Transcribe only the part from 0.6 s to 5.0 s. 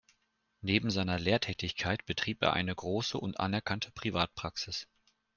Neben seiner Lehrtätigkeit betrieb er eine große und anerkannte Privatpraxis.